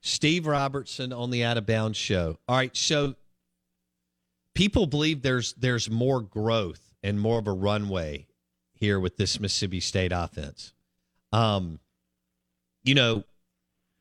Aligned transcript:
Steve 0.00 0.46
Robertson 0.46 1.12
on 1.12 1.30
the 1.30 1.44
Out 1.44 1.56
of 1.56 1.66
Bounds 1.66 1.98
show. 1.98 2.38
All 2.48 2.56
right, 2.56 2.76
so 2.76 3.14
people 4.54 4.86
believe 4.86 5.22
there's 5.22 5.54
there's 5.54 5.90
more 5.90 6.20
growth 6.20 6.94
and 7.02 7.20
more 7.20 7.38
of 7.38 7.46
a 7.46 7.52
runway 7.52 8.26
here 8.72 9.00
with 9.00 9.16
this 9.16 9.40
Mississippi 9.40 9.80
State 9.80 10.12
offense. 10.12 10.72
Um, 11.32 11.80
you 12.84 12.94
know, 12.94 13.24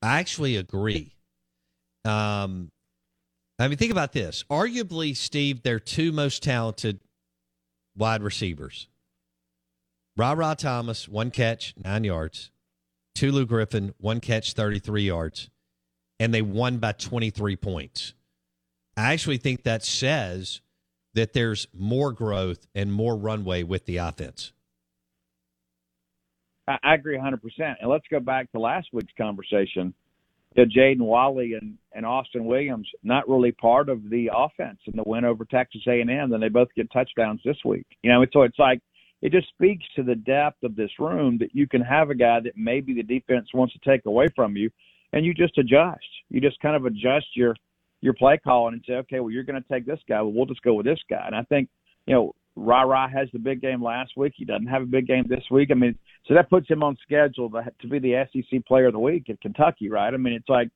I 0.02 0.20
actually 0.20 0.56
agree. 0.56 1.16
Um, 2.06 2.72
I 3.60 3.68
mean, 3.68 3.78
think 3.78 3.92
about 3.92 4.14
this. 4.14 4.44
Arguably, 4.50 5.16
Steve, 5.16 5.64
their 5.64 5.80
two 5.80 6.12
most 6.12 6.44
talented 6.44 7.00
wide 7.96 8.22
receivers. 8.22 8.88
Rara 10.16 10.56
Thomas, 10.58 11.08
one 11.08 11.32
catch, 11.32 11.74
nine 11.84 12.04
yards. 12.04 12.52
Tulu 13.16 13.46
Griffin, 13.46 13.94
one 13.98 14.20
catch, 14.20 14.54
33 14.54 15.04
yards. 15.04 15.50
And 16.20 16.34
they 16.34 16.42
won 16.42 16.78
by 16.78 16.94
23 16.94 17.56
points. 17.56 18.14
I 18.96 19.14
actually 19.14 19.38
think 19.38 19.64
that 19.64 19.84
says 19.84 20.62
that 21.14 21.34
there's 21.34 21.68
more 21.74 22.12
growth 22.12 22.68
and 22.74 22.92
more 22.92 23.16
runway 23.16 23.64
with 23.64 23.86
the 23.86 23.98
offense. 23.98 24.54
I, 26.68 26.96
agree 26.96 27.18
100%. 27.18 27.40
And 27.80 27.90
let's 27.90 28.06
go 28.12 28.20
back 28.20 28.52
to 28.52 28.60
last 28.60 28.88
week's 28.92 29.14
conversation. 29.18 29.94
Know, 30.56 30.66
Jaden 30.66 31.02
Walley 31.02 31.54
and, 31.54 31.78
and 31.94 32.06
Austin 32.06 32.46
Williams 32.46 32.88
not 33.04 33.30
really 33.30 33.52
part 33.52 33.90
of 33.90 34.10
the 34.10 34.32
offense 34.36 34.80
in 34.88 34.96
the 34.96 35.04
win 35.06 35.24
over 35.24 35.46
Texas 35.46 35.82
A&M. 35.88 36.30
Then 36.30 36.40
they 36.40 36.50
both 36.50 36.70
get 36.76 36.92
touchdowns 36.92 37.42
this 37.46 37.58
week. 37.64 37.86
You 38.02 38.12
know, 38.12 38.26
so 38.34 38.42
it's 38.42 38.58
like 38.58 38.82
it 39.22 39.32
just 39.32 39.50
speaks 39.50 39.86
to 39.96 40.04
the 40.04 40.16
depth 40.16 40.64
of 40.64 40.76
this 40.76 40.92
room 41.00 41.38
that 41.40 41.54
you 41.54 41.68
can 41.68 41.82
have 41.82 42.10
a 42.10 42.16
guy 42.16 42.40
that 42.40 42.54
maybe 42.56 42.94
the 42.94 43.04
defense 43.04 43.48
wants 43.54 43.74
to 43.74 43.90
take 43.90 44.06
away 44.06 44.28
from 44.36 44.58
you, 44.58 44.72
and 45.14 45.26
you 45.26 45.34
just 45.34 45.58
adjust. 45.58 46.06
You 46.30 46.42
just 46.42 46.60
kind 46.60 46.76
of 46.76 46.86
adjust 46.86 47.28
your 47.36 47.56
your 48.02 48.14
play 48.14 48.38
calling 48.38 48.76
and 48.76 48.84
say, 48.88 48.94
okay, 48.94 49.20
well, 49.20 49.32
you're 49.32 49.44
going 49.44 49.62
to 49.62 49.68
take 49.70 49.86
this 49.86 50.00
guy. 50.08 50.22
Well, 50.22 50.32
we'll 50.32 50.46
just 50.46 50.62
go 50.62 50.76
with 50.76 50.86
this 50.86 51.00
guy. 51.10 51.24
And 51.26 51.36
I 51.36 51.42
think, 51.44 51.70
you 52.06 52.14
know, 52.14 52.36
Rara 52.56 53.10
has 53.10 53.28
the 53.34 53.40
big 53.40 53.62
game 53.62 53.84
last 53.84 54.12
week. 54.16 54.34
He 54.36 54.46
doesn't 54.46 54.68
have 54.68 54.84
a 54.84 54.86
big 54.86 55.08
game 55.08 55.26
this 55.28 55.44
week. 55.52 55.70
I 55.72 55.76
mean, 55.76 55.98
so 56.28 56.34
that 56.34 56.50
puts 56.50 56.68
him 56.70 56.84
on 56.84 56.98
schedule 57.02 57.50
to, 57.52 57.64
to 57.82 57.88
be 57.88 58.00
the 58.00 58.28
SEC 58.32 58.66
Player 58.66 58.88
of 58.88 58.94
the 58.94 59.00
Week 59.00 59.30
at 59.30 59.42
Kentucky, 59.42 59.90
right? 59.90 60.14
I 60.14 60.18
mean, 60.18 60.34
it's 60.34 60.50
like, 60.50 60.70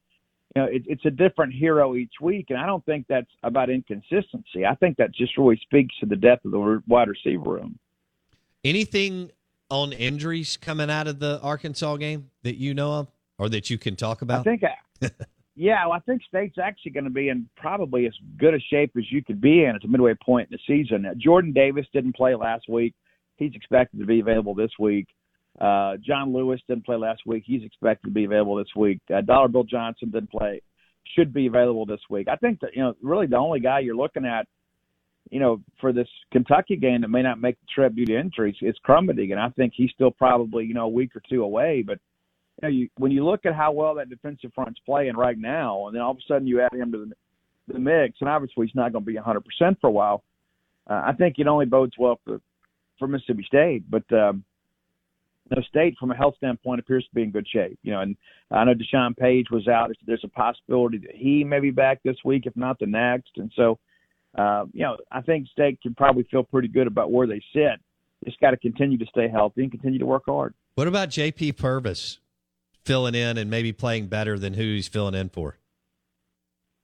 you 0.56 0.62
know, 0.62 0.68
it, 0.68 0.84
it's 0.86 1.06
a 1.06 1.12
different 1.12 1.54
hero 1.54 1.96
each 1.96 2.14
week, 2.22 2.48
and 2.50 2.60
I 2.60 2.66
don't 2.66 2.86
think 2.86 3.06
that's 3.08 3.30
about 3.44 3.70
inconsistency. 3.70 4.66
I 4.68 4.76
think 4.76 4.98
that 4.98 5.14
just 5.14 5.38
really 5.38 5.60
speaks 5.64 5.96
to 6.00 6.06
the 6.06 6.16
depth 6.16 6.46
of 6.46 6.52
the 6.52 6.84
wide 6.88 7.08
receiver 7.08 7.52
room. 7.52 7.80
Anything 8.64 9.32
on 9.70 9.94
injuries 9.94 10.58
coming 10.58 10.90
out 10.90 11.08
of 11.08 11.20
the 11.20 11.40
Arkansas 11.42 11.96
game 11.98 12.30
that 12.44 12.58
you 12.58 12.74
know 12.74 12.92
of 12.94 13.08
or 13.42 13.50
that 13.50 13.72
you 13.72 13.78
can 13.80 13.96
talk 13.96 14.22
about? 14.22 14.42
I 14.42 14.44
think, 14.44 14.62
I, 14.64 15.10
yeah, 15.56 15.84
well, 15.88 15.94
I 15.94 16.00
think 16.02 16.22
State's 16.28 16.60
actually 16.64 16.92
going 16.92 17.06
to 17.06 17.10
be 17.10 17.30
in 17.30 17.50
probably 17.58 18.06
as 18.06 18.14
good 18.38 18.54
a 18.54 18.60
shape 18.60 18.92
as 18.96 19.12
you 19.12 19.24
could 19.24 19.42
be 19.42 19.64
in 19.64 19.76
at 19.76 19.82
the 19.82 19.88
midway 19.88 20.14
point 20.24 20.50
in 20.52 20.58
the 20.58 20.60
season. 20.68 21.02
Now, 21.02 21.14
Jordan 21.18 21.52
Davis 21.52 21.88
didn't 21.92 22.16
play 22.16 22.36
last 22.36 22.70
week. 22.70 22.94
He's 23.38 23.52
expected 23.56 24.00
to 24.00 24.06
be 24.06 24.20
available 24.20 24.54
this 24.54 24.70
week. 24.80 25.08
Uh, 25.60 25.98
John 26.06 26.32
Lewis 26.32 26.62
didn't 26.68 26.86
play 26.86 26.98
last 26.98 27.24
week. 27.26 27.44
He's 27.48 27.64
expected 27.64 28.10
to 28.10 28.14
be 28.14 28.26
available 28.26 28.56
this 28.56 28.74
week. 28.76 29.00
Uh, 29.14 29.22
Dollar 29.22 29.48
Bill 29.48 29.64
Johnson 29.64 30.12
didn't 30.12 30.30
play. 30.30 30.62
Should 31.16 31.34
be 31.34 31.48
available 31.48 31.88
this 31.88 32.00
week. 32.12 32.28
I 32.28 32.36
think 32.36 32.60
that, 32.60 32.76
you 32.76 32.84
know, 32.84 32.94
really 33.02 33.26
the 33.26 33.38
only 33.38 33.60
guy 33.60 33.80
you're 33.80 33.96
looking 33.96 34.24
at, 34.24 34.46
you 35.32 35.40
know, 35.40 35.62
for 35.80 35.92
this 35.92 36.08
Kentucky 36.32 36.76
game 36.76 37.02
that 37.02 37.08
may 37.08 37.24
not 37.24 37.42
make 37.42 37.60
the 37.60 37.68
trip 37.74 37.96
due 37.96 38.06
to 38.06 38.20
injuries 38.20 38.56
is 38.62 38.76
Crumedy. 38.88 39.32
And 39.32 39.40
I 39.40 39.50
think 39.50 39.74
he's 39.76 39.90
still 39.92 40.12
probably, 40.12 40.66
you 40.66 40.76
know, 40.76 40.86
a 40.86 40.90
week 40.90 41.16
or 41.16 41.24
two 41.28 41.44
away. 41.44 41.84
But 41.86 41.98
know, 42.62 42.70
you, 42.70 42.90
when 42.98 43.12
you 43.12 43.26
look 43.26 43.46
at 43.46 43.56
how 43.56 43.72
well 43.72 43.96
that 43.96 44.10
defensive 44.10 44.52
front's 44.54 44.80
playing 44.86 45.16
right 45.16 45.38
now, 45.38 45.88
and 45.88 45.96
then 45.96 46.02
all 46.02 46.12
of 46.12 46.18
a 46.18 46.22
sudden 46.28 46.48
you 46.48 46.62
add 46.62 46.74
him 46.74 46.92
to 46.92 47.06
the, 47.06 47.74
the 47.74 47.80
mix, 47.80 48.18
and 48.20 48.30
obviously 48.30 48.68
he's 48.68 48.76
not 48.76 48.92
going 48.92 49.04
to 49.04 49.12
be 49.12 49.18
100% 49.18 49.42
for 49.80 49.88
a 49.88 49.92
while. 49.92 50.24
Uh, 50.90 51.02
I 51.06 51.14
think 51.14 51.36
it 51.38 51.48
only 51.48 51.66
bodes 51.66 51.94
well 51.98 52.20
for 52.26 52.42
for 52.98 53.08
Mississippi 53.08 53.44
State, 53.48 53.84
but 53.90 54.04
um, 54.14 54.44
you 55.58 55.64
State 55.64 55.96
from 56.00 56.12
a 56.12 56.16
health 56.16 56.36
standpoint 56.38 56.80
appears 56.80 57.04
to 57.06 57.16
be 57.16 57.24
in 57.24 57.32
good 57.32 57.48
shape. 57.48 57.78
You 57.84 57.92
know, 57.92 58.02
and 58.02 58.16
I 58.50 58.64
know 58.64 58.74
Deshaun 58.74 59.18
Page 59.18 59.48
was 59.52 59.68
out. 59.68 59.92
There's 60.06 60.24
a 60.24 60.30
possibility 60.30 61.00
that 61.00 61.16
he 61.16 61.44
may 61.44 61.60
be 61.60 61.72
back 61.72 62.02
this 62.04 62.18
week, 62.24 62.46
if 62.46 62.56
not 62.56 62.80
the 62.80 62.86
next. 62.86 63.32
And 63.38 63.52
so, 63.56 63.80
uh, 64.38 64.66
you 64.72 64.84
know, 64.84 64.98
I 65.12 65.22
think 65.22 65.48
State 65.48 65.82
can 65.82 65.94
probably 65.96 66.24
feel 66.30 66.44
pretty 66.44 66.68
good 66.68 66.88
about 66.88 67.12
where 67.12 67.28
they 67.28 67.42
sit. 67.54 67.80
Just 68.24 68.40
got 68.40 68.52
to 68.52 68.58
continue 68.58 68.98
to 69.00 69.06
stay 69.08 69.28
healthy 69.28 69.64
and 69.64 69.72
continue 69.72 70.00
to 70.00 70.06
work 70.06 70.24
hard. 70.28 70.54
What 70.76 70.88
about 70.88 71.10
JP 71.10 71.58
Purvis 71.58 72.20
filling 72.86 73.16
in 73.16 73.38
and 73.38 73.50
maybe 73.50 73.72
playing 73.72 74.08
better 74.08 74.38
than 74.38 74.54
who 74.54 74.64
he's 74.64 74.88
filling 74.88 75.16
in 75.16 75.30
for? 75.30 75.58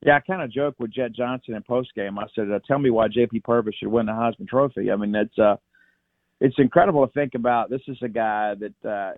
Yeah, 0.05 0.17
I 0.17 0.19
kind 0.19 0.41
of 0.41 0.51
joked 0.51 0.79
with 0.79 0.93
Jett 0.93 1.13
Johnson 1.13 1.55
in 1.55 1.63
post 1.63 1.93
game. 1.95 2.19
I 2.19 2.25
said, 2.35 2.51
uh, 2.51 2.59
"Tell 2.67 2.77
me 2.77 2.91
why 2.91 3.07
J.P. 3.07 3.39
Purvis 3.39 3.75
should 3.75 3.87
win 3.87 4.05
the 4.05 4.11
Heisman 4.11 4.47
Trophy." 4.47 4.91
I 4.91 4.95
mean, 4.95 5.15
it's 5.15 5.37
uh, 5.39 5.55
it's 6.39 6.55
incredible 6.59 7.05
to 7.05 7.11
think 7.13 7.33
about. 7.33 7.69
This 7.69 7.81
is 7.87 7.97
a 8.03 8.07
guy 8.07 8.53
that 8.55 8.89
uh, 8.89 9.13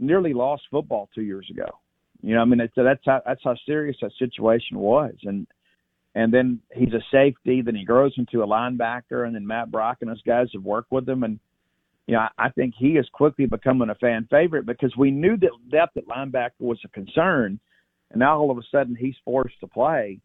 nearly 0.00 0.34
lost 0.34 0.64
football 0.70 1.08
two 1.14 1.22
years 1.22 1.48
ago. 1.50 1.68
You 2.20 2.34
know, 2.34 2.40
I 2.40 2.44
mean, 2.46 2.60
it's, 2.60 2.74
that's 2.74 3.02
how 3.04 3.22
that's 3.24 3.42
how 3.44 3.54
serious 3.64 3.96
that 4.02 4.10
situation 4.18 4.78
was, 4.78 5.14
and 5.22 5.46
and 6.16 6.32
then 6.32 6.60
he's 6.74 6.92
a 6.92 7.02
safety. 7.12 7.62
Then 7.62 7.76
he 7.76 7.84
grows 7.84 8.14
into 8.16 8.42
a 8.42 8.46
linebacker, 8.46 9.26
and 9.26 9.34
then 9.34 9.46
Matt 9.46 9.70
Brock 9.70 9.98
and 10.00 10.10
those 10.10 10.22
guys 10.22 10.48
have 10.54 10.64
worked 10.64 10.90
with 10.90 11.08
him, 11.08 11.22
and 11.22 11.38
you 12.06 12.14
know, 12.14 12.20
I, 12.20 12.46
I 12.46 12.48
think 12.50 12.74
he 12.76 12.92
is 12.92 13.08
quickly 13.12 13.46
becoming 13.46 13.90
a 13.90 13.94
fan 13.94 14.26
favorite 14.30 14.66
because 14.66 14.94
we 14.96 15.10
knew 15.10 15.36
that 15.38 15.50
depth 15.70 15.96
at 15.96 16.06
linebacker 16.06 16.60
was 16.60 16.78
a 16.84 16.88
concern, 16.88 17.58
and 18.10 18.20
now 18.20 18.38
all 18.38 18.50
of 18.50 18.58
a 18.58 18.62
sudden 18.70 18.94
he's 18.94 19.14
forced 19.24 19.58
to 19.60 19.66
play, 19.66 20.20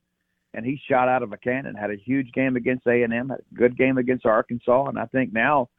and 0.53 0.65
he 0.65 0.79
shot 0.89 1.07
out 1.07 1.23
of 1.23 1.31
a 1.31 1.37
cannon. 1.37 1.75
Had 1.75 1.91
a 1.91 1.95
huge 1.95 2.31
game 2.33 2.55
against 2.55 2.87
A 2.87 3.03
and 3.03 3.13
M, 3.13 3.29
had 3.29 3.39
a 3.39 3.55
good 3.55 3.77
game 3.77 3.97
against 3.97 4.25
Arkansas, 4.25 4.87
and 4.87 4.99
I 4.99 5.05
think 5.05 5.31
now, 5.31 5.69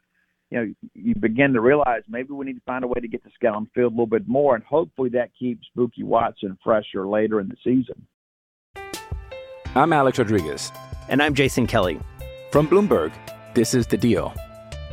you 0.49 0.57
know, 0.59 0.73
you 0.95 1.15
begin 1.15 1.53
to 1.53 1.61
realize 1.61 2.01
maybe 2.09 2.33
we 2.33 2.45
need 2.45 2.55
to 2.55 2.61
find 2.65 2.83
a 2.83 2.87
way 2.87 2.99
to 2.99 3.07
get 3.07 3.23
this 3.23 3.33
guy 3.41 3.49
on 3.49 3.69
field 3.73 3.93
a 3.93 3.95
little 3.95 4.05
bit 4.05 4.27
more, 4.27 4.55
and 4.55 4.63
hopefully 4.63 5.09
that 5.09 5.31
keeps 5.37 5.65
Buki 5.77 6.03
Watson 6.03 6.57
fresher 6.63 7.07
later 7.07 7.39
in 7.39 7.47
the 7.47 7.55
season. 7.63 8.07
I'm 9.75 9.93
Alex 9.93 10.19
Rodriguez. 10.19 10.71
And 11.07 11.21
I'm 11.23 11.33
Jason 11.33 11.67
Kelly. 11.67 11.99
From 12.51 12.67
Bloomberg, 12.67 13.11
this 13.53 13.73
is 13.73 13.87
The 13.87 13.97
Deal. 13.97 14.33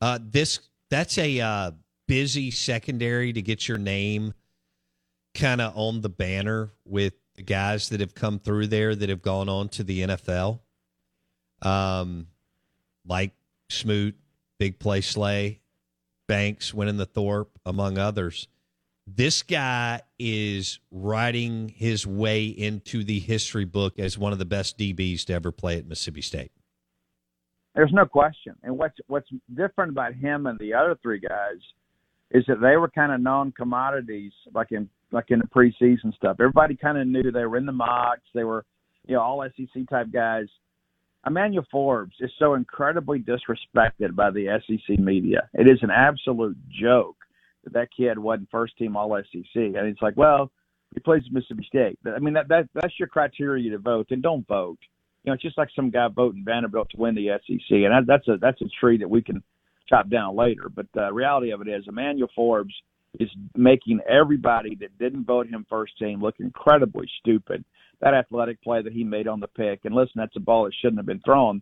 Uh, 0.00 0.18
this 0.22 0.60
that's 0.90 1.18
a 1.18 1.40
uh, 1.40 1.70
busy 2.06 2.50
secondary 2.50 3.32
to 3.32 3.42
get 3.42 3.68
your 3.68 3.78
name 3.78 4.34
kind 5.34 5.60
of 5.60 5.76
on 5.76 6.00
the 6.00 6.08
banner 6.08 6.70
with 6.84 7.14
the 7.34 7.42
guys 7.42 7.90
that 7.90 8.00
have 8.00 8.14
come 8.14 8.38
through 8.38 8.66
there 8.66 8.94
that 8.94 9.08
have 9.08 9.22
gone 9.22 9.48
on 9.48 9.68
to 9.68 9.84
the 9.84 10.02
NFL. 10.02 10.60
Um, 11.62 12.28
like 13.06 13.32
Smoot, 13.68 14.16
Big 14.58 14.78
Play 14.78 15.00
Slay, 15.00 15.60
Banks 16.26 16.72
winning 16.72 16.96
the 16.96 17.06
Thorpe, 17.06 17.58
among 17.64 17.98
others. 17.98 18.48
This 19.06 19.42
guy 19.42 20.00
is 20.18 20.80
writing 20.90 21.68
his 21.68 22.06
way 22.06 22.46
into 22.46 23.04
the 23.04 23.20
history 23.20 23.64
book 23.64 23.98
as 23.98 24.18
one 24.18 24.32
of 24.32 24.38
the 24.38 24.44
best 24.44 24.78
DBs 24.78 25.24
to 25.26 25.34
ever 25.34 25.52
play 25.52 25.78
at 25.78 25.86
Mississippi 25.86 26.22
State. 26.22 26.50
There's 27.76 27.92
no 27.92 28.06
question. 28.06 28.56
And 28.62 28.76
what's 28.76 28.96
what's 29.06 29.28
different 29.54 29.92
about 29.92 30.14
him 30.14 30.46
and 30.46 30.58
the 30.58 30.72
other 30.72 30.96
three 31.02 31.20
guys 31.20 31.60
is 32.30 32.42
that 32.48 32.60
they 32.60 32.76
were 32.76 32.88
kind 32.88 33.12
of 33.12 33.20
non 33.20 33.52
commodities, 33.52 34.32
like 34.54 34.72
in 34.72 34.88
like 35.12 35.26
in 35.28 35.38
the 35.40 35.46
preseason 35.46 36.14
stuff. 36.16 36.38
Everybody 36.40 36.74
kind 36.74 36.98
of 36.98 37.06
knew 37.06 37.30
they 37.30 37.44
were 37.44 37.58
in 37.58 37.66
the 37.66 37.72
mocks. 37.72 38.28
They 38.34 38.44
were, 38.44 38.64
you 39.06 39.14
know, 39.14 39.20
all 39.20 39.46
SEC 39.56 39.88
type 39.88 40.10
guys. 40.10 40.46
Emmanuel 41.26 41.66
Forbes 41.70 42.14
is 42.20 42.30
so 42.38 42.54
incredibly 42.54 43.18
disrespected 43.18 44.14
by 44.14 44.30
the 44.30 44.58
SEC 44.66 44.98
media. 44.98 45.48
It 45.54 45.68
is 45.68 45.78
an 45.82 45.90
absolute 45.90 46.56
joke 46.70 47.16
that 47.64 47.74
that 47.74 47.88
kid 47.94 48.18
wasn't 48.18 48.50
first 48.50 48.76
team 48.78 48.96
All 48.96 49.20
SEC. 49.32 49.44
And 49.54 49.76
it's 49.76 50.02
like, 50.02 50.16
well, 50.16 50.50
he 50.94 51.00
plays 51.00 51.22
Mississippi 51.30 51.66
State. 51.68 51.98
I 52.06 52.20
mean, 52.20 52.34
that, 52.34 52.48
that 52.48 52.68
that's 52.74 52.98
your 52.98 53.08
criteria 53.08 53.70
to 53.70 53.78
vote. 53.78 54.06
Then 54.08 54.22
don't 54.22 54.46
vote. 54.48 54.78
You 55.26 55.32
know, 55.32 55.34
it's 55.34 55.42
just 55.42 55.58
like 55.58 55.70
some 55.74 55.90
guy 55.90 56.06
voting 56.06 56.44
Vanderbilt 56.44 56.90
to 56.90 56.98
win 56.98 57.16
the 57.16 57.30
SEC, 57.44 57.68
and 57.70 57.92
that, 57.92 58.04
that's 58.06 58.28
a 58.28 58.36
that's 58.40 58.62
a 58.62 58.68
tree 58.80 58.98
that 58.98 59.10
we 59.10 59.22
can 59.22 59.42
chop 59.88 60.08
down 60.08 60.36
later. 60.36 60.68
But 60.72 60.86
the 60.94 61.12
reality 61.12 61.50
of 61.50 61.60
it 61.60 61.68
is, 61.68 61.84
Emmanuel 61.88 62.30
Forbes 62.34 62.74
is 63.18 63.28
making 63.56 64.00
everybody 64.08 64.76
that 64.76 64.96
didn't 64.98 65.24
vote 65.24 65.48
him 65.48 65.66
first 65.68 65.98
team 65.98 66.22
look 66.22 66.36
incredibly 66.38 67.08
stupid. 67.18 67.64
That 68.00 68.14
athletic 68.14 68.62
play 68.62 68.82
that 68.82 68.92
he 68.92 69.02
made 69.02 69.26
on 69.26 69.40
the 69.40 69.48
pick, 69.48 69.80
and 69.84 69.96
listen, 69.96 70.12
that's 70.14 70.36
a 70.36 70.40
ball 70.40 70.64
that 70.64 70.74
shouldn't 70.80 70.98
have 70.98 71.06
been 71.06 71.22
thrown, 71.24 71.60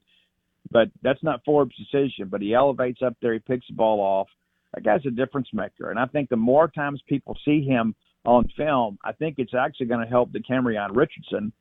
but 0.71 0.89
that's 1.03 1.23
not 1.23 1.43
Forbes' 1.43 1.75
decision. 1.77 2.29
But 2.29 2.43
he 2.43 2.53
elevates 2.53 3.01
up 3.01 3.17
there, 3.23 3.33
he 3.33 3.39
picks 3.39 3.67
the 3.69 3.75
ball 3.75 4.01
off. 4.01 4.29
That 4.75 4.85
guy's 4.85 5.07
a 5.07 5.11
difference 5.11 5.49
maker, 5.55 5.89
and 5.89 5.99
I 5.99 6.05
think 6.05 6.29
the 6.29 6.37
more 6.37 6.69
times 6.69 7.01
people 7.09 7.39
see 7.47 7.65
him 7.65 7.95
on 8.27 8.47
film, 8.59 8.99
I 9.03 9.13
think 9.13 9.37
it's 9.39 9.55
actually 9.55 9.87
going 9.87 10.05
to 10.05 10.11
help 10.11 10.33
Decamerion 10.33 10.95
Richardson 10.95 11.53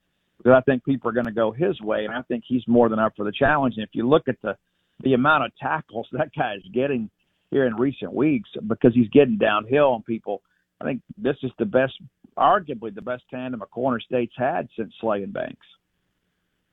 because 0.44 0.58
I 0.58 0.62
think 0.70 0.84
people 0.84 1.10
are 1.10 1.14
going 1.14 1.26
to 1.26 1.32
go 1.32 1.52
his 1.52 1.80
way, 1.82 2.06
and 2.06 2.14
I 2.14 2.22
think 2.24 2.44
he's 2.46 2.64
more 2.68 2.90
than 2.90 3.00
up 3.00 3.14
for 3.16 3.24
the 3.24 3.32
challenge. 3.32 3.76
And 3.78 3.84
if 3.84 3.92
you 3.94 4.08
look 4.08 4.28
at 4.28 4.42
the 4.42 4.58
the 5.04 5.14
amount 5.14 5.46
of 5.46 5.52
tackles 5.58 6.08
that 6.14 6.32
guy 6.38 6.56
is 6.56 6.64
getting 6.74 7.10
here 7.50 7.66
in 7.66 7.76
recent 7.76 8.14
weeks, 8.14 8.50
because 8.68 8.94
he's 8.94 9.10
getting 9.10 9.38
downhill 9.38 9.94
on 9.94 10.04
people, 10.04 10.42
I 10.82 10.86
think 10.86 11.02
this 11.18 11.36
is 11.44 11.52
the 11.60 11.66
best, 11.66 11.94
arguably 12.38 12.94
the 12.94 13.02
best 13.02 13.24
tandem 13.30 13.62
a 13.62 13.66
corner 13.66 14.00
state's 14.00 14.34
had 14.36 14.68
since 14.76 14.94
Slay 15.00 15.24
and 15.24 15.32
Banks. 15.32 15.66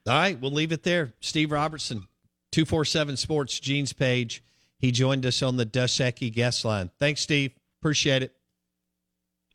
All 0.07 0.15
right, 0.15 0.41
we'll 0.41 0.51
leave 0.51 0.73
it 0.73 0.83
there. 0.83 1.13
Steve 1.21 1.53
Robertson, 1.53 2.07
247 2.53 3.17
Sports, 3.17 3.61
Gene's 3.61 3.93
page. 3.93 4.43
He 4.79 4.91
joined 4.91 5.27
us 5.27 5.43
on 5.43 5.59
the 5.59 5.67
Dos 5.67 5.93
Equis 5.93 6.33
guest 6.33 6.65
line. 6.65 6.91
Thanks, 6.99 7.21
Steve. 7.21 7.53
Appreciate 7.81 8.23
it. 8.23 8.35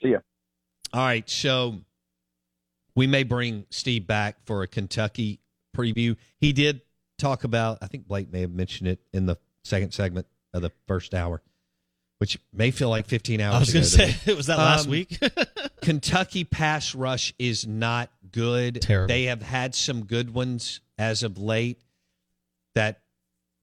See 0.03 0.09
ya. 0.09 0.19
All 0.93 1.03
right, 1.03 1.27
so 1.27 1.79
we 2.95 3.07
may 3.07 3.23
bring 3.23 3.65
Steve 3.69 4.07
back 4.07 4.37
for 4.45 4.63
a 4.63 4.67
Kentucky 4.67 5.39
preview. 5.75 6.15
He 6.39 6.53
did 6.53 6.81
talk 7.17 7.43
about, 7.43 7.79
I 7.81 7.87
think 7.87 8.07
Blake 8.07 8.31
may 8.31 8.41
have 8.41 8.51
mentioned 8.51 8.87
it 8.89 8.99
in 9.13 9.25
the 9.25 9.37
second 9.63 9.93
segment 9.93 10.27
of 10.53 10.61
the 10.61 10.71
first 10.87 11.13
hour, 11.13 11.41
which 12.19 12.37
may 12.53 12.71
feel 12.71 12.89
like 12.89 13.05
15 13.07 13.41
hours 13.41 13.55
I 13.55 13.59
was 13.59 13.69
ago 13.69 13.79
going 13.79 13.83
to 13.83 13.89
say, 14.15 14.31
me. 14.31 14.33
was 14.37 14.47
that 14.47 14.57
last 14.57 14.85
Um, 14.85 14.91
week? 14.91 15.19
Kentucky 15.81 16.43
pass 16.43 16.95
rush 16.95 17.33
is 17.37 17.67
not 17.67 18.09
good. 18.31 18.81
Terrible. 18.81 19.07
They 19.07 19.25
have 19.25 19.41
had 19.41 19.75
some 19.75 20.05
good 20.05 20.33
ones 20.33 20.79
as 20.97 21.23
of 21.23 21.37
late 21.37 21.81
that 22.75 23.01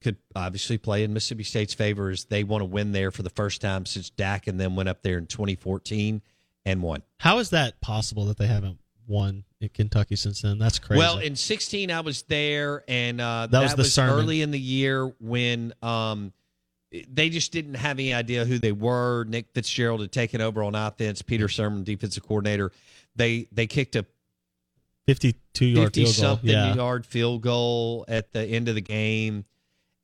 could 0.02 0.16
obviously 0.34 0.78
play 0.78 1.04
in 1.04 1.12
Mississippi 1.12 1.44
State's 1.44 1.74
favor 1.74 2.10
as 2.10 2.24
they 2.24 2.42
want 2.44 2.60
to 2.62 2.66
win 2.66 2.92
there 2.92 3.10
for 3.10 3.22
the 3.22 3.30
first 3.30 3.60
time 3.60 3.86
since 3.86 4.10
Dak 4.10 4.46
and 4.48 4.58
them 4.58 4.74
went 4.76 4.88
up 4.88 5.02
there 5.02 5.16
in 5.16 5.26
2014 5.26 6.20
and 6.64 6.82
won. 6.82 7.02
How 7.20 7.38
is 7.38 7.50
that 7.50 7.80
possible 7.80 8.26
that 8.26 8.36
they 8.36 8.46
haven't 8.48 8.78
won 9.12 9.44
in 9.60 9.68
Kentucky 9.68 10.16
since 10.16 10.42
then? 10.42 10.58
That's 10.58 10.78
crazy. 10.78 10.98
Well, 10.98 11.18
in 11.18 11.36
16, 11.36 11.90
I 11.90 12.00
was 12.00 12.22
there, 12.22 12.82
and 12.88 13.20
uh, 13.20 13.46
That 13.50 13.62
was 13.62 13.74
the 13.74 13.84
sermon. 13.84 14.16
early 14.24 14.42
in 14.42 14.50
the 14.50 14.58
year 14.58 15.06
when 15.20 15.72
um, 15.82 16.32
they 17.08 17.28
just 17.30 17.52
didn't 17.52 17.74
have 17.74 17.98
any 17.98 18.12
idea 18.14 18.44
who 18.44 18.58
they 18.58 18.72
were. 18.72 19.24
Nick 19.24 19.46
Fitzgerald 19.54 20.00
had 20.00 20.10
taken 20.12 20.40
over 20.40 20.62
on 20.64 20.74
offense. 20.74 21.22
Peter 21.22 21.46
Sirmon, 21.46 21.84
defensive 21.84 22.22
coordinator. 22.26 22.72
They 23.14 23.46
they 23.52 23.66
kicked 23.66 23.94
a 23.96 24.04
52 25.06 25.66
yard 25.66 25.86
50 25.94 26.00
field 26.04 26.06
goal. 26.06 26.12
something 26.14 26.50
Yeah. 26.50 26.74
yard 26.74 27.04
field 27.06 27.42
goal 27.42 28.04
at 28.08 28.32
the 28.32 28.44
end 28.44 28.68
of 28.68 28.74
the 28.74 28.80
game. 28.80 29.44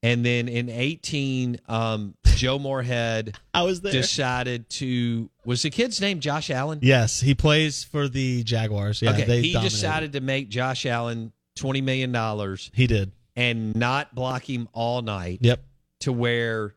And 0.03 0.25
then 0.25 0.47
in 0.49 0.69
18, 0.69 1.59
um, 1.67 2.15
Joe 2.25 2.59
Moorhead 2.61 3.37
I 3.55 3.63
was 3.65 3.81
there. 3.81 3.91
decided 3.93 4.69
to. 4.71 5.29
Was 5.45 5.63
the 5.63 5.71
kid's 5.71 6.01
name 6.01 6.21
Josh 6.21 6.51
Allen? 6.51 6.79
Yes, 6.83 7.21
he 7.21 7.35
plays 7.35 7.83
for 7.83 8.09
the 8.09 8.45
Jaguars. 8.45 9.03
Yeah, 9.03 9.11
okay. 9.11 9.25
they 9.25 9.43
he 9.43 9.53
dominated. 9.55 9.75
decided 9.75 10.13
to 10.13 10.21
make 10.21 10.49
Josh 10.51 10.87
Allen 10.87 11.33
$20 11.59 11.83
million 11.83 12.57
He 12.73 12.87
did. 12.87 13.11
and 13.35 13.75
not 13.75 14.15
block 14.15 14.49
him 14.49 14.69
all 14.73 15.03
night 15.03 15.41
Yep. 15.43 15.65
to 16.01 16.13
where 16.13 16.75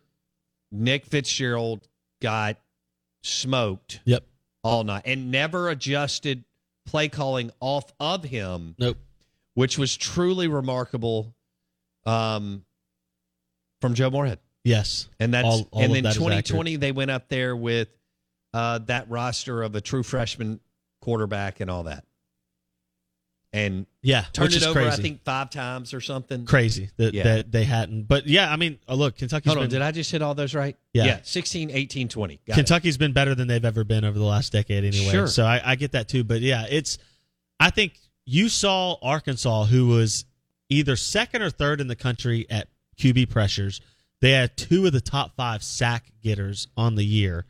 Nick 0.71 1.05
Fitzgerald 1.05 1.87
got 2.21 2.57
smoked 3.21 3.99
Yep. 4.05 4.23
all 4.63 4.83
night 4.83 5.03
and 5.05 5.29
never 5.29 5.69
adjusted 5.69 6.43
play 6.87 7.07
calling 7.07 7.51
off 7.59 7.93
of 7.99 8.23
him. 8.23 8.75
Nope. 8.79 8.97
which 9.53 9.77
was 9.77 9.95
truly 9.95 10.47
remarkable 10.47 11.35
um, 12.05 12.63
from 13.81 13.93
Joe 13.95 14.09
Moorhead. 14.09 14.39
Yes. 14.63 15.09
And 15.19 15.33
that's 15.33 15.45
All- 15.45 15.67
all 15.71 15.81
and 15.81 15.93
then 15.93 16.03
that 16.03 16.09
is 16.11 16.15
2020 16.17 16.75
they 16.77 16.91
went 16.91 17.11
up 17.11 17.27
there 17.29 17.55
with 17.55 17.89
uh, 18.53 18.77
that 18.79 19.09
roster 19.09 19.63
of 19.63 19.75
a 19.75 19.81
true 19.81 20.03
freshman 20.03 20.59
quarterback 21.01 21.59
and 21.61 21.69
all 21.71 21.83
that. 21.83 22.05
And 23.53 23.85
Yeah. 24.01 24.25
turned 24.31 24.53
it 24.53 24.63
over 24.63 24.79
crazy. 24.81 24.97
I 24.99 25.01
think 25.01 25.23
5 25.25 25.49
times 25.49 25.93
or 25.93 25.99
something. 25.99 26.45
crazy 26.45 26.89
that, 26.97 27.13
Yeah. 27.13 27.23
that 27.23 27.51
they 27.51 27.65
hadn't. 27.65 28.03
But 28.03 28.25
yeah, 28.27 28.51
I 28.51 28.55
mean, 28.55 28.79
uh, 28.87 28.93
look, 28.93 29.17
Kentucky. 29.17 29.49
Hold 29.49 29.57
on, 29.57 29.63
been 29.65 29.71
did 29.71 29.81
I 29.81 29.91
just 29.91 30.09
hit 30.11 30.21
all 30.21 30.33
those 30.35 30.53
right? 30.55 30.77
Yeah. 30.93 31.05
Yeah, 31.05 31.19
16, 31.23 31.69
18, 31.71 32.07
20. 32.07 32.39
Got 32.47 32.53
it. 32.53 32.55
Kentucky's 32.55 32.97
been 32.97 33.11
better 33.11 33.35
than 33.35 33.47
they've 33.49 33.65
ever 33.65 33.83
been 33.83 34.05
over 34.05 34.17
the 34.17 34.23
last 34.25 34.53
decade 34.53 34.85
anyway. 34.85 35.11
Sure. 35.11 35.27
So 35.27 35.43
I, 35.45 35.61
I 35.71 35.75
get 35.75 35.91
that 35.91 36.07
too. 36.07 36.23
But 36.23 36.39
yeah, 36.41 36.65
it's 36.69 36.97
I 37.59 37.71
think 37.71 37.99
you 38.25 38.47
saw 38.47 38.95
Arkansas 39.01 39.65
who 39.65 39.87
was 39.87 40.23
either 40.69 40.95
second 40.95 41.41
or 41.41 41.49
third 41.49 41.81
in 41.81 41.87
the 41.87 41.95
country 41.97 42.45
at 42.49 42.69
QB 43.01 43.29
pressures. 43.29 43.81
They 44.21 44.31
had 44.31 44.55
two 44.55 44.85
of 44.85 44.93
the 44.93 45.01
top 45.01 45.35
five 45.35 45.63
sack 45.63 46.11
getters 46.21 46.67
on 46.77 46.95
the 46.95 47.03
year, 47.03 47.45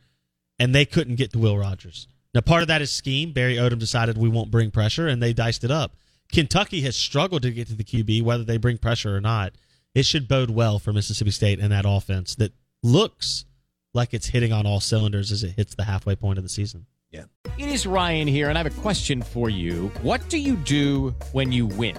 and 0.58 0.74
they 0.74 0.84
couldn't 0.84 1.16
get 1.16 1.32
to 1.32 1.38
Will 1.38 1.58
Rogers. 1.58 2.08
Now 2.34 2.40
part 2.40 2.62
of 2.62 2.68
that 2.68 2.82
is 2.82 2.90
scheme. 2.90 3.32
Barry 3.32 3.56
Odom 3.56 3.78
decided 3.78 4.16
we 4.16 4.28
won't 4.28 4.50
bring 4.50 4.70
pressure 4.70 5.06
and 5.06 5.22
they 5.22 5.32
diced 5.32 5.64
it 5.64 5.70
up. 5.70 5.96
Kentucky 6.32 6.80
has 6.80 6.96
struggled 6.96 7.42
to 7.42 7.50
get 7.50 7.68
to 7.68 7.74
the 7.74 7.84
QB, 7.84 8.22
whether 8.22 8.42
they 8.44 8.56
bring 8.56 8.78
pressure 8.78 9.14
or 9.14 9.20
not. 9.20 9.52
It 9.94 10.06
should 10.06 10.28
bode 10.28 10.50
well 10.50 10.78
for 10.78 10.92
Mississippi 10.92 11.30
State 11.30 11.60
and 11.60 11.70
that 11.72 11.84
offense 11.86 12.34
that 12.36 12.54
looks 12.82 13.44
like 13.92 14.14
it's 14.14 14.28
hitting 14.28 14.52
on 14.52 14.66
all 14.66 14.80
cylinders 14.80 15.30
as 15.30 15.44
it 15.44 15.50
hits 15.50 15.74
the 15.74 15.84
halfway 15.84 16.16
point 16.16 16.38
of 16.38 16.44
the 16.44 16.48
season. 16.48 16.86
Yeah. 17.10 17.24
It 17.58 17.68
is 17.68 17.86
Ryan 17.86 18.26
here, 18.26 18.48
and 18.48 18.56
I 18.56 18.62
have 18.62 18.72
a 18.72 18.80
question 18.80 19.20
for 19.20 19.50
you. 19.50 19.92
What 20.00 20.26
do 20.30 20.38
you 20.38 20.56
do 20.56 21.14
when 21.32 21.52
you 21.52 21.66
win? 21.66 21.98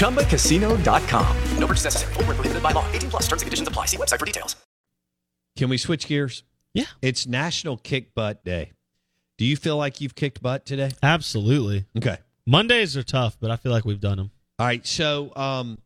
ChumbaCasino.com. 0.00 1.36
No 1.58 1.66
purchase 1.66 1.84
necessary. 1.84 2.14
Void 2.14 2.26
were 2.26 2.34
prohibited 2.34 2.62
by 2.62 2.72
law. 2.72 2.90
18 2.92 3.10
plus 3.10 3.22
terms 3.28 3.42
and 3.42 3.46
conditions 3.46 3.68
apply. 3.68 3.86
See 3.86 3.96
website 3.96 4.18
for 4.18 4.26
details. 4.26 4.56
Can 5.56 5.68
we 5.68 5.78
switch 5.78 6.06
gears? 6.06 6.42
Yeah. 6.74 6.86
It's 7.02 7.26
National 7.26 7.76
Kick 7.76 8.14
Butt 8.14 8.44
Day. 8.44 8.72
Do 9.36 9.44
you 9.44 9.56
feel 9.56 9.76
like 9.76 10.00
you've 10.00 10.14
kicked 10.14 10.42
butt 10.42 10.66
today? 10.66 10.90
Absolutely. 11.02 11.86
Okay. 11.96 12.18
Mondays 12.46 12.96
are 12.96 13.02
tough, 13.02 13.36
but 13.40 13.50
I 13.50 13.56
feel 13.56 13.72
like 13.72 13.84
we've 13.84 14.00
done 14.00 14.16
them. 14.18 14.30
All 14.58 14.66
right. 14.66 14.86
So, 14.86 15.34
um, 15.34 15.78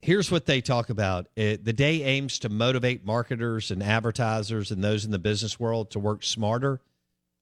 here's 0.00 0.30
what 0.30 0.46
they 0.46 0.60
talk 0.60 0.90
about. 0.90 1.26
It, 1.36 1.64
the 1.64 1.72
day 1.72 2.02
aims 2.02 2.38
to 2.40 2.48
motivate 2.48 3.04
marketers 3.04 3.70
and 3.70 3.82
advertisers 3.82 4.70
and 4.70 4.82
those 4.84 5.04
in 5.04 5.10
the 5.10 5.18
business 5.18 5.58
world 5.58 5.90
to 5.92 5.98
work 5.98 6.22
smarter 6.22 6.80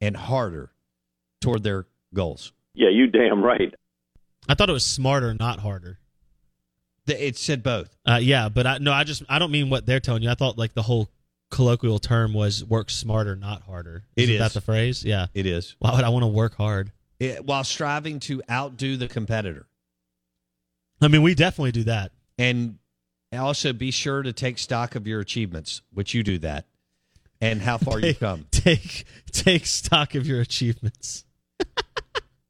and 0.01 0.17
harder 0.17 0.71
toward 1.41 1.63
their 1.63 1.87
goals. 2.15 2.53
Yeah, 2.75 2.91
you 2.91 3.07
damn 3.07 3.43
right. 3.43 3.75
I 4.49 4.55
thought 4.55 4.69
it 4.69 4.73
was 4.75 4.85
smarter, 4.85 5.35
not 5.35 5.61
harder. 5.61 5.99
It 7.07 7.37
said 7.37 7.63
both. 7.63 7.95
Uh, 8.07 8.19
yeah, 8.23 8.49
but 8.49 8.67
I 8.67 8.79
no, 8.79 8.93
I 8.93 9.05
just 9.05 9.23
I 9.29 9.39
don't 9.39 9.51
mean 9.51 9.69
what 9.69 9.85
they're 9.85 10.01
telling 10.01 10.23
you. 10.23 10.31
I 10.31 10.35
thought 10.35 10.57
like 10.57 10.73
the 10.75 10.83
whole 10.83 11.11
colloquial 11.51 11.99
term 11.99 12.33
was 12.33 12.65
work 12.65 12.91
smarter, 12.91 13.37
not 13.37 13.63
harder. 13.63 14.05
It 14.17 14.23
Isn't 14.25 14.35
is. 14.37 14.41
that 14.41 14.53
the 14.55 14.61
phrase? 14.61 15.05
Yeah, 15.05 15.27
It 15.35 15.47
is. 15.47 15.77
Why 15.79 15.95
would 15.95 16.05
I 16.05 16.09
want 16.09 16.23
to 16.23 16.29
work 16.29 16.57
hard? 16.57 16.93
It, 17.21 17.45
while 17.45 17.63
striving 17.63 18.21
to 18.21 18.43
outdo 18.51 18.97
the 18.97 19.07
competitor. 19.07 19.67
I 21.01 21.09
mean, 21.09 21.23
we 21.23 21.35
definitely 21.35 21.73
do 21.73 21.85
that. 21.85 22.13
And 22.39 22.79
also 23.33 23.73
be 23.73 23.91
sure 23.91 24.23
to 24.23 24.33
take 24.33 24.59
stock 24.59 24.95
of 24.95 25.07
your 25.07 25.21
achievements, 25.21 25.83
which 25.93 26.15
you 26.15 26.23
do 26.23 26.39
that, 26.39 26.67
and 27.41 27.61
how 27.61 27.79
far 27.79 28.01
you've 28.01 28.21
come. 28.21 28.47
Take 28.51 29.05
take 29.33 29.67
stock 29.67 30.15
of 30.15 30.27
your 30.27 30.41
achievements. 30.41 31.25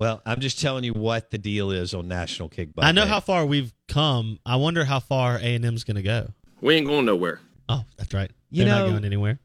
Well, 0.01 0.21
I'm 0.27 0.41
just 0.41 0.61
telling 0.61 0.85
you 0.85 0.93
what 0.93 1.31
the 1.31 1.39
deal 1.39 1.71
is 1.71 1.95
on 1.95 2.09
National 2.09 2.49
Kick 2.49 2.75
Butt 2.75 2.85
I 2.85 2.93
know 2.93 3.05
Day. 3.05 3.09
how 3.11 3.21
far 3.21 3.47
we've 3.47 3.73
come. 3.89 4.39
I 4.45 4.57
wonder 4.57 4.85
how 4.85 4.99
far 5.01 5.37
A 5.37 5.55
and 5.55 5.65
M's 5.65 5.85
going 5.85 5.97
to 5.97 6.03
go. 6.03 6.33
We 6.61 6.75
ain't 6.75 6.87
going 6.87 7.05
nowhere. 7.07 7.41
Oh, 7.69 7.85
that's 7.97 8.13
right. 8.13 8.31
You 8.51 8.65
They're 8.65 8.75
know, 8.75 8.85
not 8.87 8.91
going 8.93 9.05
anywhere. 9.05 9.39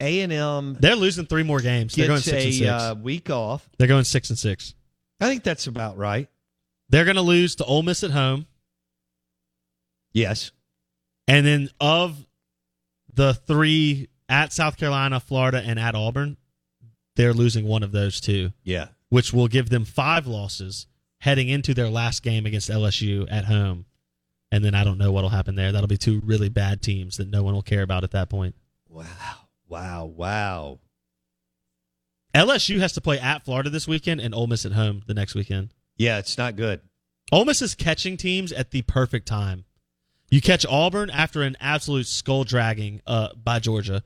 A 0.00 0.20
and 0.22 0.32
M 0.32 0.76
They're 0.80 0.96
losing 0.96 1.26
three 1.26 1.42
more 1.42 1.60
games. 1.60 1.94
They're 1.94 2.06
going 2.06 2.16
gets 2.18 2.24
six 2.30 2.44
and 2.44 2.48
a 2.50 2.52
six. 2.52 2.70
uh, 2.70 2.94
week 3.02 3.28
off. 3.28 3.68
They're 3.78 3.86
going 3.88 4.04
six 4.04 4.30
and 4.30 4.38
six. 4.38 4.74
I 5.20 5.26
think 5.28 5.42
that's 5.44 5.66
about 5.66 5.98
right. 5.98 6.28
They're 6.88 7.04
going 7.04 7.16
to 7.16 7.22
lose 7.22 7.56
to 7.56 7.64
Ole 7.64 7.82
Miss 7.82 8.02
at 8.02 8.10
home, 8.10 8.46
Yes. 10.12 10.50
and 11.28 11.46
then 11.46 11.68
of 11.80 12.26
the 13.14 13.34
three 13.34 14.08
at 14.28 14.52
South 14.52 14.76
Carolina, 14.76 15.20
Florida, 15.20 15.62
and 15.64 15.78
at 15.78 15.94
Auburn, 15.94 16.36
they're 17.16 17.34
losing 17.34 17.66
one 17.66 17.82
of 17.82 17.92
those 17.92 18.20
two, 18.20 18.52
Yeah. 18.64 18.88
Which 19.10 19.32
will 19.32 19.48
give 19.48 19.68
them 19.68 19.84
five 19.84 20.26
losses 20.26 20.86
heading 21.18 21.48
into 21.48 21.74
their 21.74 21.90
last 21.90 22.22
game 22.22 22.46
against 22.46 22.70
LSU 22.70 23.26
at 23.30 23.44
home. 23.44 23.84
And 24.50 24.64
then 24.64 24.74
I 24.74 24.82
don't 24.82 24.98
know 24.98 25.12
what'll 25.12 25.30
happen 25.30 25.54
there. 25.54 25.70
That'll 25.70 25.86
be 25.86 25.96
two 25.96 26.20
really 26.24 26.48
bad 26.48 26.82
teams 26.82 27.18
that 27.18 27.28
no 27.28 27.42
one 27.42 27.54
will 27.54 27.62
care 27.62 27.82
about 27.82 28.04
at 28.04 28.12
that 28.12 28.30
point. 28.30 28.56
Wow. 28.88 29.04
Wow. 29.68 30.06
Wow. 30.06 30.78
LSU 32.34 32.80
has 32.80 32.92
to 32.94 33.00
play 33.00 33.18
at 33.18 33.44
Florida 33.44 33.70
this 33.70 33.86
weekend 33.86 34.20
and 34.20 34.34
Ole 34.34 34.46
Miss 34.46 34.64
at 34.64 34.72
home 34.72 35.02
the 35.06 35.14
next 35.14 35.34
weekend. 35.34 35.74
Yeah, 35.96 36.18
it's 36.18 36.38
not 36.38 36.56
good. 36.56 36.80
Ole 37.32 37.44
Miss 37.44 37.62
is 37.62 37.74
catching 37.74 38.16
teams 38.16 38.52
at 38.52 38.70
the 38.70 38.82
perfect 38.82 39.26
time. 39.26 39.64
You 40.30 40.40
catch 40.40 40.64
Auburn 40.66 41.10
after 41.10 41.42
an 41.42 41.56
absolute 41.60 42.06
skull 42.06 42.44
dragging 42.44 43.02
uh, 43.06 43.30
by 43.34 43.58
Georgia. 43.58 44.02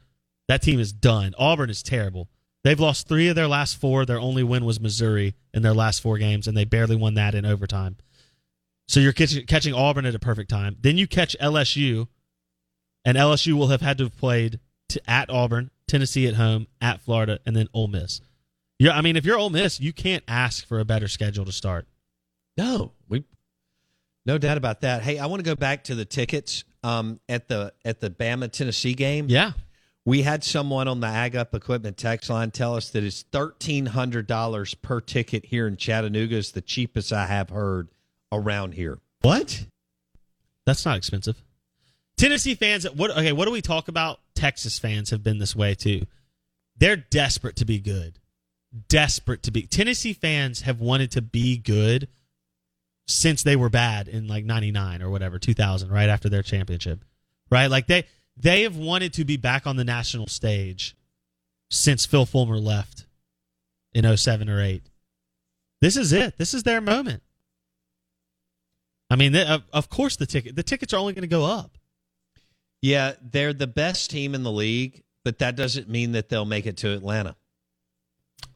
That 0.48 0.62
team 0.62 0.80
is 0.80 0.92
done. 0.92 1.34
Auburn 1.38 1.70
is 1.70 1.82
terrible. 1.82 2.28
They've 2.64 2.80
lost 2.80 3.06
three 3.06 3.28
of 3.28 3.36
their 3.36 3.46
last 3.46 3.78
four. 3.78 4.06
Their 4.06 4.18
only 4.18 4.42
win 4.42 4.64
was 4.64 4.80
Missouri 4.80 5.34
in 5.52 5.62
their 5.62 5.74
last 5.74 6.00
four 6.00 6.16
games, 6.16 6.48
and 6.48 6.56
they 6.56 6.64
barely 6.64 6.96
won 6.96 7.14
that 7.14 7.34
in 7.34 7.44
overtime. 7.44 7.96
So 8.88 9.00
you're 9.00 9.12
catching, 9.12 9.46
catching 9.46 9.74
Auburn 9.74 10.06
at 10.06 10.14
a 10.14 10.18
perfect 10.18 10.50
time. 10.50 10.76
Then 10.80 10.96
you 10.96 11.06
catch 11.06 11.36
LSU, 11.40 12.08
and 13.04 13.18
LSU 13.18 13.52
will 13.52 13.68
have 13.68 13.82
had 13.82 13.98
to 13.98 14.04
have 14.04 14.16
played 14.16 14.60
to, 14.88 15.10
at 15.10 15.28
Auburn, 15.28 15.70
Tennessee 15.86 16.26
at 16.26 16.34
home, 16.34 16.66
at 16.80 17.02
Florida, 17.02 17.38
and 17.44 17.54
then 17.54 17.68
Ole 17.74 17.88
Miss. 17.88 18.22
You're, 18.78 18.92
I 18.92 19.02
mean, 19.02 19.16
if 19.16 19.26
you're 19.26 19.38
Ole 19.38 19.50
Miss, 19.50 19.78
you 19.78 19.92
can't 19.92 20.24
ask 20.26 20.66
for 20.66 20.80
a 20.80 20.84
better 20.84 21.06
schedule 21.06 21.44
to 21.44 21.52
start. 21.52 21.86
No, 22.56 22.92
we 23.08 23.24
no 24.26 24.38
doubt 24.38 24.56
about 24.56 24.80
that. 24.82 25.02
Hey, 25.02 25.18
I 25.18 25.26
want 25.26 25.40
to 25.40 25.44
go 25.44 25.54
back 25.54 25.84
to 25.84 25.94
the 25.94 26.04
tickets 26.04 26.64
um, 26.82 27.20
at 27.28 27.48
the 27.48 27.72
at 27.84 28.00
the 28.00 28.10
Bama 28.10 28.50
Tennessee 28.50 28.94
game. 28.94 29.26
Yeah. 29.28 29.52
We 30.06 30.22
had 30.22 30.44
someone 30.44 30.86
on 30.86 31.00
the 31.00 31.06
Ag 31.06 31.34
Up 31.34 31.54
Equipment 31.54 31.96
text 31.96 32.28
line 32.28 32.50
tell 32.50 32.74
us 32.74 32.90
that 32.90 33.02
it's 33.02 33.22
thirteen 33.22 33.86
hundred 33.86 34.26
dollars 34.26 34.74
per 34.74 35.00
ticket 35.00 35.46
here 35.46 35.66
in 35.66 35.76
Chattanooga. 35.76 36.36
Is 36.36 36.52
the 36.52 36.60
cheapest 36.60 37.12
I 37.12 37.26
have 37.26 37.48
heard 37.48 37.88
around 38.30 38.74
here. 38.74 38.98
What? 39.22 39.66
That's 40.66 40.84
not 40.84 40.98
expensive. 40.98 41.42
Tennessee 42.16 42.54
fans, 42.54 42.84
what? 42.90 43.10
Okay, 43.10 43.32
what 43.32 43.46
do 43.46 43.50
we 43.50 43.62
talk 43.62 43.88
about? 43.88 44.20
Texas 44.34 44.78
fans 44.78 45.10
have 45.10 45.22
been 45.22 45.38
this 45.38 45.56
way 45.56 45.74
too. 45.74 46.02
They're 46.76 46.96
desperate 46.96 47.56
to 47.56 47.64
be 47.64 47.78
good, 47.78 48.18
desperate 48.88 49.42
to 49.44 49.50
be. 49.50 49.62
Tennessee 49.62 50.12
fans 50.12 50.62
have 50.62 50.80
wanted 50.80 51.12
to 51.12 51.22
be 51.22 51.56
good 51.56 52.08
since 53.06 53.42
they 53.42 53.56
were 53.56 53.70
bad 53.70 54.08
in 54.08 54.26
like 54.26 54.44
'99 54.44 55.02
or 55.02 55.10
whatever, 55.10 55.38
2000, 55.38 55.90
right 55.90 56.08
after 56.08 56.28
their 56.28 56.42
championship, 56.42 57.04
right? 57.50 57.70
Like 57.70 57.86
they 57.86 58.04
they 58.36 58.62
have 58.62 58.76
wanted 58.76 59.12
to 59.14 59.24
be 59.24 59.36
back 59.36 59.66
on 59.66 59.76
the 59.76 59.84
national 59.84 60.26
stage 60.26 60.96
since 61.70 62.06
Phil 62.06 62.26
Fulmer 62.26 62.58
left 62.58 63.06
in 63.92 64.16
07 64.16 64.48
or 64.48 64.60
8. 64.60 64.82
This 65.80 65.96
is 65.96 66.12
it. 66.12 66.36
This 66.38 66.54
is 66.54 66.62
their 66.62 66.80
moment. 66.80 67.22
I 69.10 69.16
mean, 69.16 69.32
they, 69.32 69.46
of, 69.46 69.62
of 69.72 69.88
course 69.90 70.16
the 70.16 70.26
ticket 70.26 70.56
the 70.56 70.62
tickets 70.62 70.92
are 70.92 70.96
only 70.98 71.12
going 71.12 71.22
to 71.22 71.28
go 71.28 71.44
up. 71.44 71.76
Yeah, 72.82 73.12
they're 73.22 73.52
the 73.52 73.66
best 73.66 74.10
team 74.10 74.34
in 74.34 74.42
the 74.42 74.52
league, 74.52 75.02
but 75.24 75.38
that 75.38 75.56
doesn't 75.56 75.88
mean 75.88 76.12
that 76.12 76.28
they'll 76.28 76.44
make 76.44 76.66
it 76.66 76.76
to 76.78 76.92
Atlanta 76.92 77.36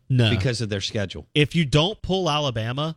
No, 0.09 0.31
because 0.31 0.61
of 0.61 0.69
their 0.69 0.81
schedule. 0.81 1.27
if 1.35 1.55
you 1.55 1.65
don't 1.65 2.01
pull 2.03 2.29
Alabama, 2.29 2.97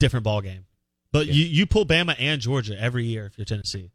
different 0.00 0.24
ball 0.24 0.40
game. 0.40 0.66
But 1.12 1.26
Yeah. 1.26 1.34
you 1.34 1.44
you 1.44 1.66
pull 1.66 1.86
Bama 1.86 2.16
and 2.18 2.40
Georgia 2.40 2.78
every 2.80 3.04
year 3.04 3.26
if 3.26 3.38
you're 3.38 3.44
Tennessee. 3.44 3.92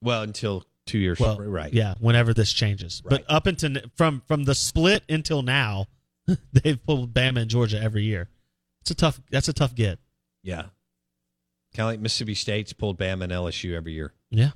Well, 0.00 0.22
until 0.22 0.64
two 0.88 0.98
years. 0.98 1.20
Well, 1.20 1.38
right. 1.40 1.72
Yeah, 1.72 1.94
whenever 2.00 2.34
this 2.34 2.52
changes. 2.52 3.02
Right. 3.04 3.10
But 3.10 3.24
up 3.32 3.46
until 3.46 3.76
from 3.96 4.22
from 4.26 4.44
the 4.44 4.54
split 4.54 5.04
until 5.08 5.42
now, 5.42 5.86
they've 6.52 6.82
pulled 6.84 7.14
Bama 7.14 7.42
and 7.42 7.50
Georgia 7.50 7.80
every 7.80 8.02
year. 8.04 8.28
It's 8.80 8.90
a 8.90 8.94
tough. 8.94 9.20
That's 9.30 9.48
a 9.48 9.52
tough 9.52 9.74
get. 9.74 9.98
Yeah. 10.42 10.62
Kind 11.74 11.80
of 11.80 11.86
like 11.86 12.00
Mississippi 12.00 12.34
State's 12.34 12.72
pulled 12.72 12.98
Bama 12.98 13.24
and 13.24 13.32
LSU 13.32 13.74
every 13.74 13.92
year 13.92 14.14
Yeah. 14.30 14.50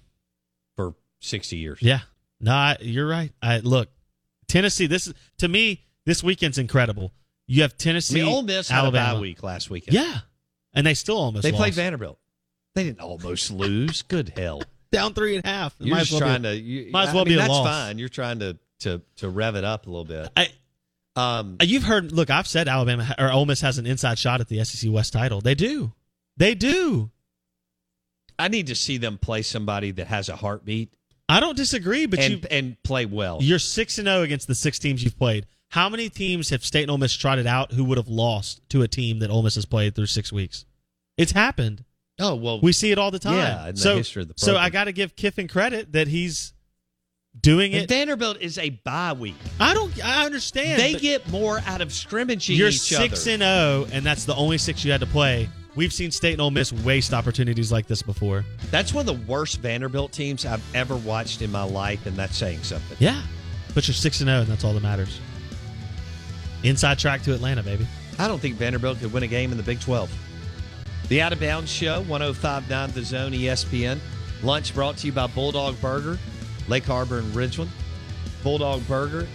for 0.76 0.94
60 1.20 1.56
years. 1.56 1.78
Yeah. 1.82 2.00
No, 2.40 2.52
I, 2.52 2.76
you're 2.80 3.06
right. 3.06 3.30
I 3.42 3.58
look, 3.58 3.90
Tennessee. 4.48 4.86
This 4.86 5.06
is 5.08 5.14
to 5.38 5.46
me. 5.48 5.84
This 6.06 6.22
weekend's 6.24 6.58
incredible. 6.58 7.12
You 7.46 7.62
have 7.62 7.72
I 7.72 7.76
Tennessee, 7.78 8.22
mean, 8.22 8.32
Ole 8.32 8.42
Miss 8.42 8.68
had 8.68 8.78
Alabama. 8.78 9.10
a 9.10 9.14
bye 9.16 9.20
week 9.20 9.42
last 9.42 9.68
weekend. 9.70 9.94
Yeah, 9.94 10.20
and 10.72 10.86
they 10.86 10.94
still 10.94 11.18
almost 11.18 11.42
They 11.42 11.52
played. 11.52 11.74
Vanderbilt. 11.74 12.18
They 12.74 12.84
didn't 12.84 13.00
almost 13.00 13.50
lose. 13.50 14.00
Good 14.02 14.32
hell. 14.36 14.62
Down 14.92 15.14
three 15.14 15.37
and 15.37 15.44
a 15.44 15.49
half. 15.49 15.75
You're 15.80 15.96
might 15.96 16.00
just 16.00 16.12
well 16.12 16.20
be- 16.20 16.26
trying 16.26 16.42
to. 16.44 16.56
You, 16.56 16.92
might 16.92 17.04
as 17.04 17.08
I 17.08 17.14
well 17.14 17.25
mean, 17.25 17.34
be 17.34 17.38
a 17.38 17.38
that's 17.38 17.50
loss. 17.50 17.66
fine. 17.66 17.99
You're 17.99 18.08
trying 18.08 18.38
to 18.40 18.58
to 18.80 19.02
to 19.16 19.28
rev 19.28 19.56
it 19.56 19.64
up 19.64 19.87
a 19.87 19.90
little 19.90 20.04
bit. 20.04 20.28
I, 20.37 20.49
um, 21.16 21.56
you've 21.61 21.82
heard. 21.84 22.12
Look, 22.12 22.30
I've 22.30 22.46
said 22.46 22.68
Alabama 22.68 23.14
or 23.18 23.32
Ole 23.32 23.46
Miss 23.46 23.61
has 23.62 23.78
an 23.78 23.87
inside 23.87 24.18
shot 24.18 24.40
at 24.40 24.49
the 24.49 24.64
SEC 24.64 24.90
West 24.92 25.12
title. 25.12 25.40
They 25.40 25.54
do. 25.54 25.92
They 26.37 26.54
do. 26.54 27.11
I 28.38 28.49
need 28.49 28.68
to 28.68 28.75
see 28.75 28.96
them 28.96 29.18
play 29.18 29.42
somebody 29.42 29.90
that 29.92 30.06
has 30.06 30.28
a 30.28 30.37
heartbeat 30.37 30.94
I 31.28 31.40
don't 31.40 31.56
disagree, 31.56 32.04
but 32.06 32.18
and 32.18 32.32
you 32.34 32.40
and 32.50 32.82
play 32.82 33.06
well. 33.06 33.38
you're 33.40 33.58
six 33.58 33.99
and 33.99 34.06
zero 34.06 34.22
against 34.22 34.49
the 34.49 34.54
six 34.54 34.78
teams 34.78 35.02
you've 35.02 35.18
played. 35.18 35.46
How 35.68 35.88
many 35.88 36.11
teams 36.11 36.50
have 36.50 36.62
State 36.62 36.82
and 36.82 36.90
Ole 36.90 36.99
Miss 36.99 37.16
trotted 37.16 37.46
out 37.46 37.72
who 37.72 37.84
would 37.84 37.96
have 37.96 38.08
lost 38.08 38.61
to 38.68 38.82
a 38.82 38.88
team 38.88 39.20
that 39.20 39.30
Ole 39.30 39.42
Miss 39.42 39.54
has 39.54 39.64
played 39.64 39.94
through 39.94 40.06
six 40.06 40.30
weeks? 40.30 40.66
It's 41.16 41.32
happened. 41.32 41.84
Oh 42.21 42.35
well, 42.35 42.61
We 42.61 42.73
see 42.73 42.90
it 42.92 42.99
all 42.99 43.11
the 43.11 43.19
time. 43.19 43.37
Yeah, 43.37 43.69
in 43.69 43.75
the 43.75 43.81
so, 43.81 43.97
history 43.97 44.23
of 44.23 44.28
the 44.28 44.35
so. 44.37 44.57
I 44.57 44.71
got 44.71 44.85
to 44.85 44.92
give 44.92 45.16
Kiffin 45.16 45.49
credit 45.49 45.92
that 45.92 46.09
he's 46.09 46.52
doing 47.40 47.73
And 47.73 47.85
it. 47.85 47.88
Vanderbilt 47.88 48.38
is 48.40 48.59
a 48.59 48.71
bye 48.71 49.14
week. 49.14 49.35
I 49.59 49.73
don't. 49.75 50.04
I 50.04 50.26
understand. 50.26 50.81
They 50.81 50.95
get 50.95 51.26
more 51.31 51.61
out 51.66 51.81
of 51.81 51.92
scrimmaging 51.92 52.57
You're 52.57 52.71
six 52.71 53.26
other. 53.26 53.33
and 53.33 53.42
zero, 53.42 53.87
and 53.92 54.04
that's 54.04 54.25
the 54.25 54.35
only 54.35 54.59
six 54.59 54.85
you 54.85 54.92
had 54.92 55.00
to 55.00 55.07
play. 55.07 55.49
We've 55.75 55.92
seen 55.92 56.11
State 56.11 56.33
and 56.35 56.42
Ole 56.42 56.50
Miss 56.50 56.71
waste 56.71 57.14
opportunities 57.14 57.73
like 57.73 57.87
this 57.87 58.02
before. 58.02 58.45
That's 58.71 58.92
one 58.92 59.09
of 59.09 59.19
the 59.19 59.25
worst 59.26 59.61
Vanderbilt 59.61 60.12
teams 60.12 60.45
I've 60.45 60.62
ever 60.76 60.97
watched 60.97 61.40
in 61.40 61.50
my 61.50 61.62
life, 61.62 62.04
and 62.04 62.14
that's 62.14 62.37
saying 62.37 62.62
something. 62.62 62.99
Yeah, 63.00 63.23
but 63.75 63.88
you're 63.88 63.95
six 63.95 64.21
and 64.21 64.28
zero, 64.28 64.40
and 64.40 64.49
that's 64.49 64.64
all 64.64 64.75
that 64.75 64.83
matters. 64.83 65.19
Inside 66.62 66.99
track 66.99 67.23
to 67.23 67.35
Atlanta, 67.35 67.62
baby. 67.62 67.87
I 68.19 68.28
don't 68.28 68.38
think 68.38 68.57
Vanderbilt 68.57 69.00
could 69.00 69.12
win 69.12 69.23
a 69.23 69.26
game 69.26 69.50
in 69.50 69.57
the 69.57 69.62
Big 69.64 69.81
12. 69.81 70.11
The 71.09 71.21
Out 71.21 71.32
of 71.32 71.40
Bounds 71.40 71.71
Show, 71.71 72.02
1059 72.02 72.90
The 72.92 73.02
Zone 73.02 73.32
ESPN. 73.32 73.99
Lunch 74.42 74.75
brought 74.75 74.97
to 74.99 75.06
you 75.06 75.12
by 75.12 75.26
Bulldog 75.26 75.80
Burger, 75.80 76.18
Lake 76.68 76.85
Harbor 76.85 77.18
and 77.18 77.32
Ridgeland. 77.35 77.68
Bulldog 78.42 78.87
Burger 78.88 79.26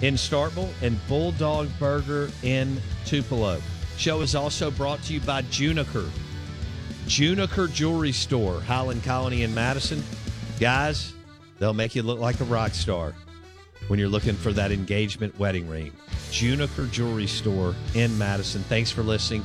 in 0.00 0.14
Starkville 0.14 0.70
and 0.82 0.98
Bulldog 1.06 1.68
Burger 1.78 2.30
in 2.42 2.80
Tupelo. 3.04 3.60
Show 3.96 4.22
is 4.22 4.34
also 4.34 4.70
brought 4.70 5.02
to 5.04 5.14
you 5.14 5.20
by 5.20 5.42
Juniker. 5.42 6.08
Juniker 7.06 7.70
Jewelry 7.72 8.12
Store, 8.12 8.60
Highland 8.60 9.02
Colony 9.02 9.42
in 9.42 9.52
Madison. 9.52 10.02
Guys, 10.58 11.12
they'll 11.58 11.74
make 11.74 11.94
you 11.94 12.02
look 12.02 12.20
like 12.20 12.40
a 12.40 12.44
rock 12.44 12.72
star 12.72 13.14
when 13.88 13.98
you're 13.98 14.08
looking 14.08 14.34
for 14.34 14.52
that 14.52 14.72
engagement 14.72 15.38
wedding 15.38 15.68
ring. 15.68 15.92
Juniker 16.30 16.90
Jewelry 16.90 17.26
Store 17.26 17.74
in 17.94 18.16
Madison. 18.16 18.62
Thanks 18.62 18.90
for 18.90 19.02
listening. 19.02 19.44